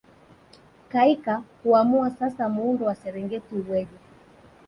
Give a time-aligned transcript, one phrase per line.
[0.89, 3.97] Kaika kuamua sasa muundo wa Serengeti uweje